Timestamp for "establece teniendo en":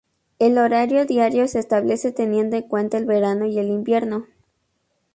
1.59-2.63